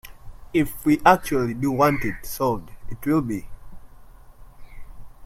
If 0.51 0.83
we 0.83 0.99
actually 1.05 1.53
do 1.53 1.69
want 1.69 2.03
it 2.05 2.25
solved, 2.25 2.71
it 2.89 3.05
will 3.05 3.21
be. 3.21 3.45